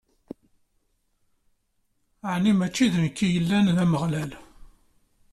[2.33, 4.31] Eni mačči d nekk i yellan d Ameɣlal?